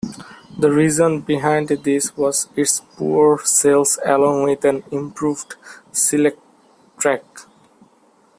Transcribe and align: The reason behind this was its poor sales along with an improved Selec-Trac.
The 0.57 0.71
reason 0.71 1.19
behind 1.21 1.67
this 1.67 2.17
was 2.17 2.49
its 2.55 2.79
poor 2.97 3.37
sales 3.45 3.99
along 4.03 4.41
with 4.45 4.65
an 4.65 4.83
improved 4.89 5.53
Selec-Trac. 5.91 7.21